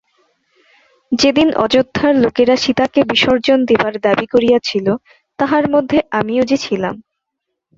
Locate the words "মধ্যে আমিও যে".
5.69-6.57